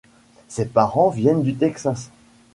Ses 0.47 0.65
parents 0.65 1.11
viennent 1.11 1.43
du 1.43 1.53
Texas. 1.53 2.09